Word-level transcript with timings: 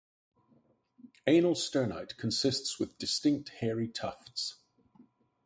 Anal 1.27 1.53
sternite 1.53 2.17
consists 2.17 2.79
with 2.79 2.97
distinct 2.97 3.49
hairy 3.59 3.87
tufts. 3.87 4.55